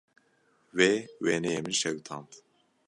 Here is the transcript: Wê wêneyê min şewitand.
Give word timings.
Wê 0.77 0.91
wêneyê 1.23 1.59
min 1.65 1.75
şewitand. 1.81 2.29